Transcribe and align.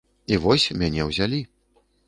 І 0.35 0.39
вось, 0.45 0.65
мяне 0.81 1.07
ўзялі. 1.11 1.43